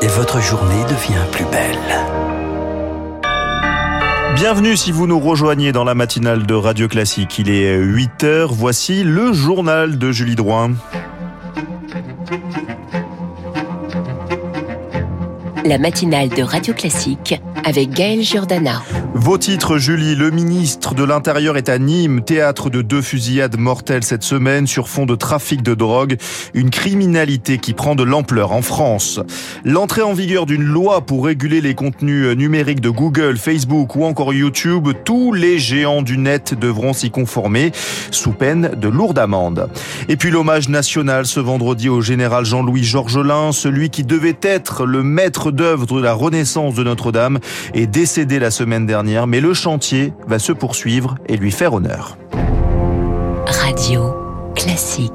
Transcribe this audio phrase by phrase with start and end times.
[0.00, 1.76] Et votre journée devient plus belle.
[4.36, 7.40] Bienvenue si vous nous rejoignez dans la matinale de Radio Classique.
[7.40, 8.46] Il est 8h.
[8.48, 10.72] Voici le journal de Julie Drouin.
[15.64, 18.82] La matinale de Radio Classique avec Gaël Giordana.
[19.14, 20.16] Vos titres, Julie.
[20.16, 24.88] Le ministre de l'Intérieur est à Nîmes, théâtre de deux fusillades mortelles cette semaine sur
[24.88, 26.16] fond de trafic de drogue.
[26.54, 29.20] Une criminalité qui prend de l'ampleur en France.
[29.64, 34.34] L'entrée en vigueur d'une loi pour réguler les contenus numériques de Google, Facebook ou encore
[34.34, 34.88] YouTube.
[35.04, 37.70] Tous les géants du net devront s'y conformer
[38.10, 39.68] sous peine de lourdes amendes.
[40.08, 45.04] Et puis l'hommage national ce vendredi au général Jean-Louis Georgelin, celui qui devait être le
[45.04, 47.38] maître d'œuvre de la renaissance de Notre-Dame,
[47.74, 52.16] est décédé la semaine dernière, mais le chantier va se poursuivre et lui faire honneur.
[53.46, 54.14] Radio
[54.54, 55.12] classique.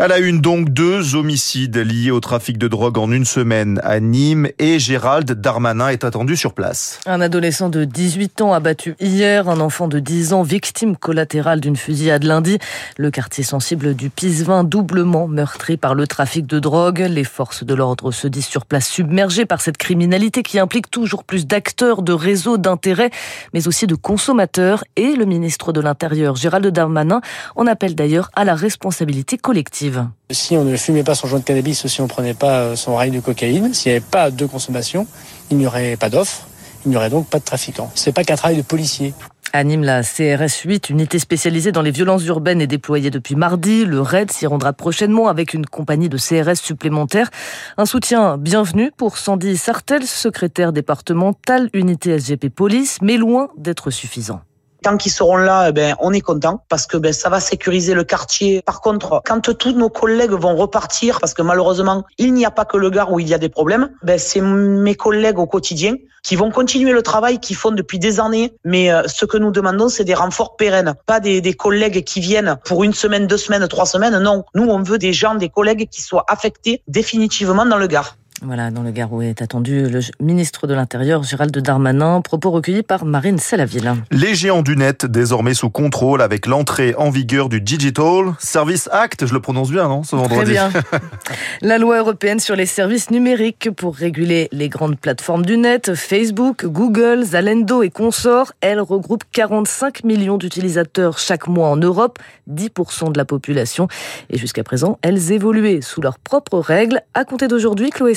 [0.00, 4.00] À la une donc deux homicides liés au trafic de drogue en une semaine à
[4.00, 7.00] Nîmes et Gérald Darmanin est attendu sur place.
[7.04, 11.76] Un adolescent de 18 ans abattu hier, un enfant de 10 ans victime collatérale d'une
[11.76, 12.56] fusillade lundi.
[12.96, 17.00] Le quartier sensible du Pisevin doublement meurtri par le trafic de drogue.
[17.06, 21.24] Les forces de l'ordre se disent sur place submergées par cette criminalité qui implique toujours
[21.24, 23.10] plus d'acteurs, de réseaux, d'intérêts,
[23.52, 24.82] mais aussi de consommateurs.
[24.96, 27.20] Et le ministre de l'Intérieur, Gérald Darmanin,
[27.54, 29.89] en appelle d'ailleurs à la responsabilité collective.
[30.30, 32.96] Si on ne fumait pas son joint de cannabis si on ne prenait pas son
[32.96, 35.06] rail de cocaïne, s'il n'y avait pas de consommation,
[35.50, 36.46] il n'y aurait pas d'offres,
[36.84, 37.90] il n'y aurait donc pas de trafiquants.
[37.94, 39.14] Ce n'est pas qu'un travail de policier.
[39.52, 43.84] Anime la CRS 8, unité spécialisée dans les violences urbaines, est déployée depuis mardi.
[43.84, 47.30] Le RAID s'y rendra prochainement avec une compagnie de CRS supplémentaire.
[47.76, 54.40] Un soutien bienvenu pour Sandy Sartel, secrétaire départemental, unité SGP Police, mais loin d'être suffisant.
[54.82, 57.94] Tant qu'ils seront là, eh ben, on est content parce que ben, ça va sécuriser
[57.94, 58.62] le quartier.
[58.62, 62.64] Par contre, quand tous nos collègues vont repartir, parce que malheureusement, il n'y a pas
[62.64, 65.96] que le Gard où il y a des problèmes, ben, c'est mes collègues au quotidien
[66.22, 68.52] qui vont continuer le travail qu'ils font depuis des années.
[68.64, 72.20] Mais euh, ce que nous demandons, c'est des renforts pérennes, pas des, des collègues qui
[72.20, 74.18] viennent pour une semaine, deux semaines, trois semaines.
[74.18, 78.16] Non, nous, on veut des gens, des collègues qui soient affectés définitivement dans le Gard.
[78.42, 83.04] Voilà, dans le Garou est attendu le ministre de l'Intérieur, Gérald Darmanin, propos recueillis par
[83.04, 83.92] Marine Salaville.
[84.10, 89.26] Les géants du net, désormais sous contrôle avec l'entrée en vigueur du Digital Service Act,
[89.26, 90.70] je le prononce bien, non, ce vendredi Très bien.
[91.60, 96.64] La loi européenne sur les services numériques pour réguler les grandes plateformes du net, Facebook,
[96.64, 102.18] Google, Zalendo et consorts, elle regroupe 45 millions d'utilisateurs chaque mois en Europe,
[102.50, 103.86] 10% de la population.
[104.30, 107.02] Et jusqu'à présent, elles évoluaient sous leurs propres règles.
[107.12, 108.14] À compter d'aujourd'hui, Chloé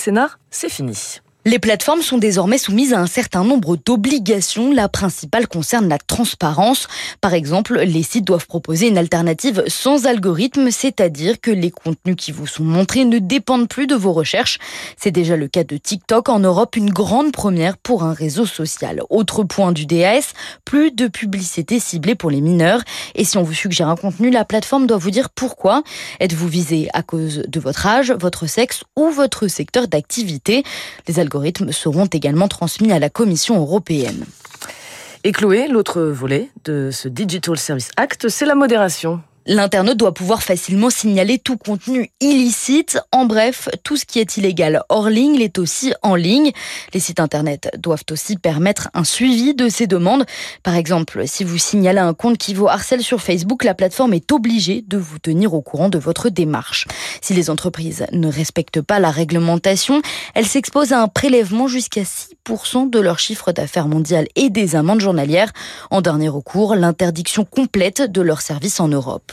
[0.52, 1.22] C'est fini.
[1.46, 4.72] Les plateformes sont désormais soumises à un certain nombre d'obligations.
[4.72, 6.88] La principale concerne la transparence.
[7.20, 12.32] Par exemple, les sites doivent proposer une alternative sans algorithme, c'est-à-dire que les contenus qui
[12.32, 14.58] vous sont montrés ne dépendent plus de vos recherches.
[14.96, 19.02] C'est déjà le cas de TikTok en Europe, une grande première pour un réseau social.
[19.10, 20.32] Autre point du DAS,
[20.64, 22.84] plus de publicité ciblée pour les mineurs.
[23.16, 25.84] Et si on vous suggère un contenu, la plateforme doit vous dire pourquoi.
[26.22, 30.64] Êtes-vous visé à cause de votre âge, votre sexe ou votre secteur d'activité?
[31.72, 34.26] Seront également transmis à la Commission européenne.
[35.24, 39.22] Et Chloé, l'autre volet de ce Digital Service Act, c'est la modération.
[39.46, 42.98] L'internaute doit pouvoir facilement signaler tout contenu illicite.
[43.12, 46.52] En bref, tout ce qui est illégal hors ligne l'est aussi en ligne.
[46.94, 50.26] Les sites internet doivent aussi permettre un suivi de ces demandes.
[50.64, 54.32] Par exemple, si vous signalez un compte qui vous harcèle sur Facebook, la plateforme est
[54.32, 56.88] obligée de vous tenir au courant de votre démarche.
[57.20, 60.02] Si les entreprises ne respectent pas la réglementation,
[60.36, 65.02] elles s'exposent à un prélèvement jusqu'à 6% de leur chiffre d'affaires mondial et des amendes
[65.02, 65.52] journalières.
[65.92, 69.33] En dernier recours, l'interdiction complète de leurs services en Europe.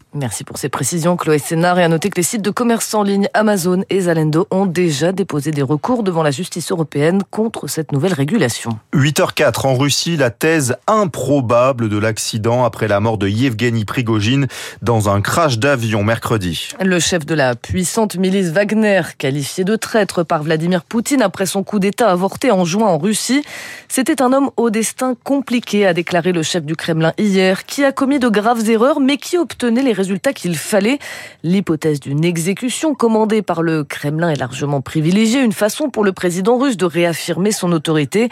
[0.13, 1.79] Merci pour ces précisions, Chloé Sénard.
[1.79, 5.13] Et à noter que les sites de commerce en ligne Amazon et Zalendo ont déjà
[5.13, 8.77] déposé des recours devant la justice européenne contre cette nouvelle régulation.
[8.93, 14.47] 8h04 en Russie, la thèse improbable de l'accident après la mort de Yevgeny Prigogine
[14.81, 16.71] dans un crash d'avion mercredi.
[16.81, 21.63] Le chef de la puissante milice Wagner, qualifié de traître par Vladimir Poutine après son
[21.63, 23.45] coup d'État avorté en juin en Russie,
[23.87, 27.93] c'était un homme au destin compliqué, a déclaré le chef du Kremlin hier, qui a
[27.93, 30.97] commis de graves erreurs mais qui obtenait les résultats qu'il fallait.
[31.43, 36.57] L'hypothèse d'une exécution commandée par le Kremlin est largement privilégiée, une façon pour le président
[36.57, 38.29] russe de réaffirmer son autorité.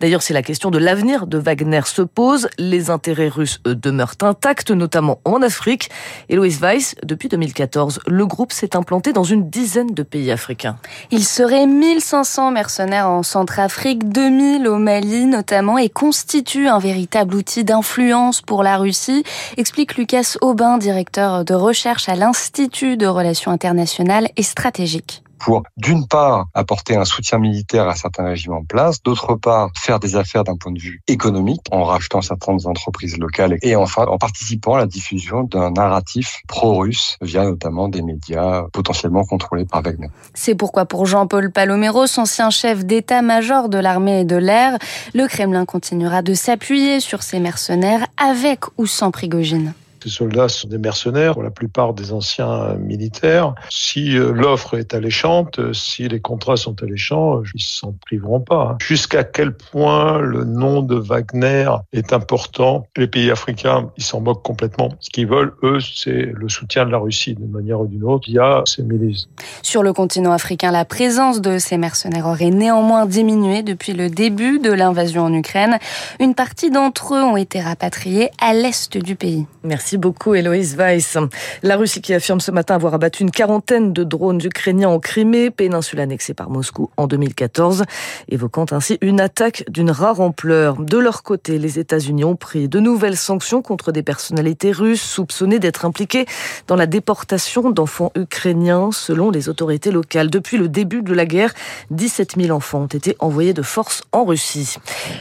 [0.00, 4.72] D'ailleurs, si la question de l'avenir de Wagner se pose, les intérêts russes demeurent intacts,
[4.72, 5.90] notamment en Afrique.
[6.28, 10.76] Et Louis Weiss, depuis 2014, le groupe s'est implanté dans une dizaine de pays africains.
[11.12, 17.62] Il serait 1500 mercenaires en Centrafrique, 2000 au Mali notamment, et constitue un véritable outil
[17.62, 19.22] d'influence pour la Russie,
[19.56, 25.22] explique Lucas Aubin, directeur de recherche à l'Institut de relations internationales et stratégiques.
[25.42, 29.98] pour, d'une part, apporter un soutien militaire à certains régimes en place, d'autre part, faire
[29.98, 34.18] des affaires d'un point de vue économique en rachetant certaines entreprises locales et enfin en
[34.18, 40.08] participant à la diffusion d'un narratif pro-russe via notamment des médias potentiellement contrôlés par Wagner.
[40.34, 44.78] C'est pourquoi pour Jean-Paul Paloméros, ancien chef d'état-major de l'armée et de l'air,
[45.12, 49.74] le Kremlin continuera de s'appuyer sur ses mercenaires avec ou sans Prigogine.
[50.02, 53.54] Ces soldats sont des mercenaires, pour la plupart des anciens militaires.
[53.70, 58.40] Si euh, l'offre est alléchante, euh, si les contrats sont alléchants, euh, ils s'en priveront
[58.40, 58.72] pas.
[58.72, 58.78] Hein.
[58.80, 64.42] Jusqu'à quel point le nom de Wagner est important, les pays africains, ils s'en moquent
[64.42, 64.88] complètement.
[64.98, 68.28] Ce qu'ils veulent, eux, c'est le soutien de la Russie d'une manière ou d'une autre
[68.28, 69.28] via ces milices.
[69.62, 74.58] Sur le continent africain, la présence de ces mercenaires aurait néanmoins diminué depuis le début
[74.58, 75.78] de l'invasion en Ukraine.
[76.18, 79.46] Une partie d'entre eux ont été rapatriés à l'est du pays.
[79.62, 79.91] Merci.
[79.92, 81.18] Merci beaucoup, Héloïse Weiss.
[81.62, 85.50] La Russie qui affirme ce matin avoir abattu une quarantaine de drones ukrainiens en Crimée,
[85.50, 87.84] péninsule annexée par Moscou en 2014,
[88.30, 90.76] évoquant ainsi une attaque d'une rare ampleur.
[90.80, 95.58] De leur côté, les États-Unis ont pris de nouvelles sanctions contre des personnalités russes soupçonnées
[95.58, 96.24] d'être impliquées
[96.68, 100.30] dans la déportation d'enfants ukrainiens, selon les autorités locales.
[100.30, 101.52] Depuis le début de la guerre,
[101.90, 104.76] 17 000 enfants ont été envoyés de force en Russie.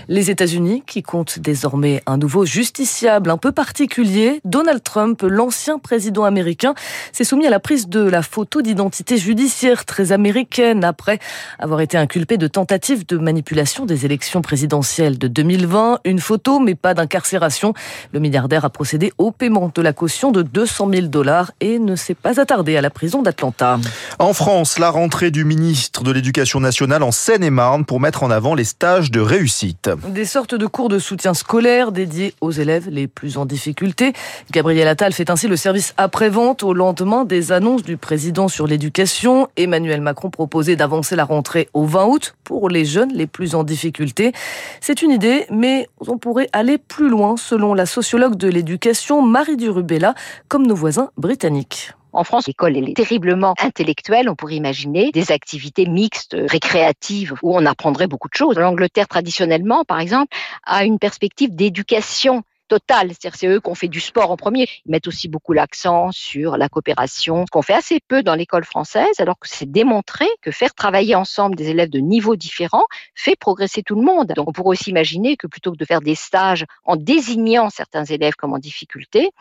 [0.08, 4.40] Les États-Unis, qui comptent désormais un nouveau justiciable un peu particulier,
[4.84, 6.74] Trump, l'ancien président américain,
[7.12, 11.20] s'est soumis à la prise de la photo d'identité judiciaire très américaine après
[11.60, 16.00] avoir été inculpé de tentative de manipulation des élections présidentielles de 2020.
[16.06, 17.74] Une photo, mais pas d'incarcération.
[18.14, 21.96] Le milliardaire a procédé au paiement de la caution de 200 000 dollars et ne
[21.96, 23.80] s'est pas attardé à la prison d'Atlanta.
[24.20, 28.56] En France, la rentrée du ministre de l'Éducation nationale en Seine-et-Marne pour mettre en avant
[28.56, 29.90] les stages de réussite.
[30.08, 34.14] Des sortes de cours de soutien scolaire dédiés aux élèves les plus en difficulté.
[34.52, 39.48] Gabriel Attal fait ainsi le service après-vente au lendemain des annonces du président sur l'éducation.
[39.56, 43.64] Emmanuel Macron proposait d'avancer la rentrée au 20 août pour les jeunes les plus en
[43.64, 44.34] difficulté.
[44.82, 49.56] C'est une idée, mais on pourrait aller plus loin selon la sociologue de l'éducation Marie
[49.56, 50.16] Durubella,
[50.50, 51.94] comme nos voisins britanniques.
[52.14, 54.28] En France, l'école est terriblement intellectuelle.
[54.28, 58.58] On pourrait imaginer des activités mixtes, récréatives, où on apprendrait beaucoup de choses.
[58.58, 63.10] L'Angleterre, traditionnellement, par exemple, a une perspective d'éducation total.
[63.10, 64.66] C'est-à-dire c'est eux qui ont fait du sport en premier.
[64.86, 68.64] Ils mettent aussi beaucoup l'accent sur la coopération, ce qu'on fait assez peu dans l'école
[68.64, 73.36] française, alors que c'est démontré que faire travailler ensemble des élèves de niveaux différents fait
[73.36, 74.32] progresser tout le monde.
[74.38, 78.06] Donc on pourrait aussi imaginer que plutôt que de faire des stages en désignant certains
[78.06, 79.32] élèves comme en difficulté,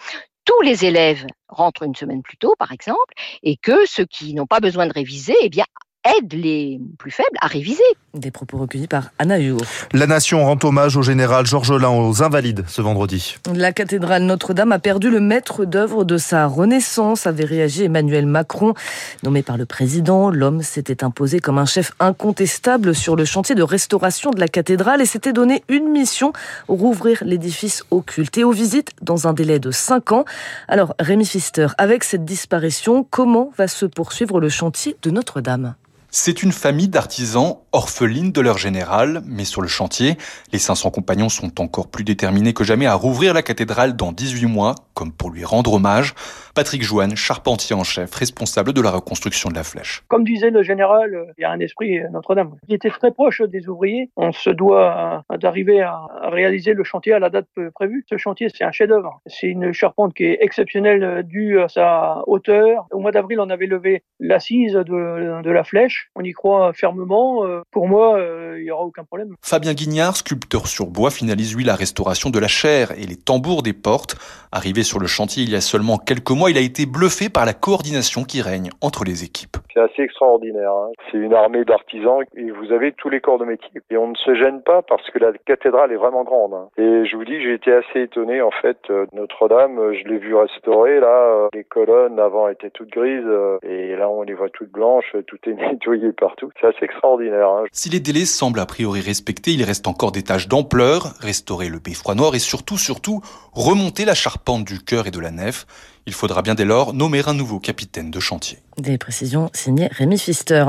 [0.45, 4.47] tous les élèves rentrent une semaine plus tôt, par exemple, et que ceux qui n'ont
[4.47, 5.67] pas besoin de réviser, eh bien,
[6.05, 7.83] aide les plus faibles à réviser.
[8.15, 9.61] Des propos recueillis par Anna Hugo.
[9.93, 13.37] La nation rend hommage au général Georges Lain aux Invalides ce vendredi.
[13.55, 18.75] La cathédrale Notre-Dame a perdu le maître d'œuvre de sa renaissance, avait réagi Emmanuel Macron.
[19.23, 23.63] Nommé par le président, l'homme s'était imposé comme un chef incontestable sur le chantier de
[23.63, 26.33] restauration de la cathédrale et s'était donné une mission,
[26.69, 30.25] rouvrir l'édifice occulte et aux visites dans un délai de 5 ans.
[30.67, 35.75] Alors, Rémi Pfister, avec cette disparition, comment va se poursuivre le chantier de Notre-Dame?
[36.11, 40.19] C'est une famille d'artisans orphelines de leur général, mais sur le chantier,
[40.53, 44.47] les 500 compagnons sont encore plus déterminés que jamais à rouvrir la cathédrale dans 18
[44.47, 46.15] mois, comme pour lui rendre hommage.
[46.61, 50.03] Patrick Joanne, charpentier en chef, responsable de la reconstruction de la flèche.
[50.09, 52.57] Comme disait le général, il y a un esprit Notre-Dame.
[52.69, 54.11] Il était très proche des ouvriers.
[54.17, 58.05] On se doit d'arriver à réaliser le chantier à la date prévue.
[58.11, 59.23] Ce chantier, c'est un chef-d'œuvre.
[59.25, 62.87] C'est une charpente qui est exceptionnelle due à sa hauteur.
[62.91, 67.45] Au mois d'avril, on avait levé l'assise de, de la flèche on y croit fermement.
[67.45, 69.35] Euh, pour moi, euh, il n'y aura aucun problème.
[69.43, 73.63] Fabien Guignard, sculpteur sur bois, finalise lui la restauration de la chair et les tambours
[73.63, 74.17] des portes.
[74.53, 77.47] Arrivé sur le chantier il y a seulement quelques mois, il a été bluffé par
[77.47, 79.57] la coordination qui règne entre les équipes.
[79.73, 80.73] C'est assez extraordinaire.
[80.73, 80.91] Hein.
[81.11, 83.81] C'est une armée d'artisans et vous avez tous les corps de métier.
[83.91, 86.55] Et on ne se gêne pas parce que la cathédrale est vraiment grande.
[86.55, 86.69] Hein.
[86.77, 88.79] Et je vous dis, j'ai été assez étonné en fait.
[88.91, 91.49] Euh, Notre-Dame, je l'ai vu restaurer là.
[91.55, 93.31] Les colonnes avant étaient toutes grises
[93.63, 95.15] et là on les voit toutes blanches.
[95.27, 96.51] Tout est nettoyé partout.
[96.61, 97.49] C'est assez extraordinaire.
[97.49, 97.65] Hein.
[97.73, 101.79] Si les délais semblent a priori respectés, il reste encore des tâches d'ampleur, restaurer le
[101.79, 103.21] beffroi noir et surtout, surtout,
[103.53, 105.67] remonter la charpente du chœur et de la nef.
[106.07, 108.59] Il faudra bien dès lors nommer un nouveau capitaine de chantier.
[108.79, 110.65] Des précisions signées Rémi Pfister.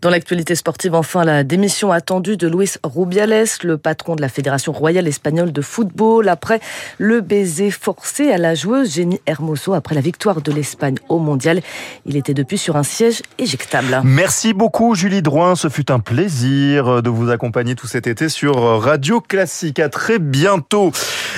[0.00, 4.72] Dans l'actualité sportive, enfin, la démission attendue de Luis Rubiales, le patron de la Fédération
[4.72, 6.60] royale espagnole de football, après
[6.98, 11.60] le baiser forcé à la joueuse Jenny Hermoso après la victoire de l'Espagne au mondial.
[12.04, 14.00] Il était depuis sur un siège éjectable.
[14.04, 15.56] Merci beaucoup, Julie Drouin.
[15.56, 19.80] Ce fut un plaisir de vous accompagner tout cet été sur Radio Classique.
[19.80, 20.92] À très bientôt.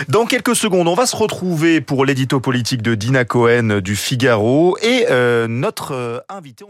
[0.08, 4.76] Dans quelques secondes, on va se retrouver pour l'édito politique de Dina Cohen du Figaro.
[4.82, 6.64] Et euh, notre euh, invité,